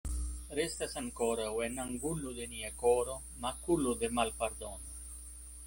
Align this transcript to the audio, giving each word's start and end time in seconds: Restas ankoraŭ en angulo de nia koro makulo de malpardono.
Restas 0.59 0.95
ankoraŭ 1.01 1.49
en 1.65 1.77
angulo 1.83 2.33
de 2.39 2.49
nia 2.55 2.73
koro 2.85 3.19
makulo 3.47 3.97
de 4.03 4.13
malpardono. 4.21 4.93